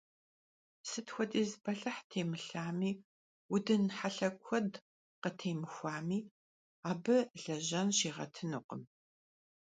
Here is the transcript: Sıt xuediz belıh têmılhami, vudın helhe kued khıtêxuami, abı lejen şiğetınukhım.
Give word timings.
Sıt 0.89 1.07
xuediz 1.13 1.51
belıh 1.63 1.99
têmılhami, 2.09 2.91
vudın 3.49 3.85
helhe 3.97 4.29
kued 4.43 4.73
khıtêxuami, 5.21 6.19
abı 6.89 7.17
lejen 7.41 7.89
şiğetınukhım. 7.97 8.81